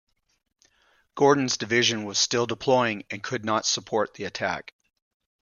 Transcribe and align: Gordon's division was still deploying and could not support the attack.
Gordon's 1.13 1.57
division 1.57 2.05
was 2.05 2.17
still 2.17 2.47
deploying 2.47 3.03
and 3.11 3.21
could 3.21 3.45
not 3.45 3.67
support 3.67 4.15
the 4.15 4.23
attack. 4.23 4.73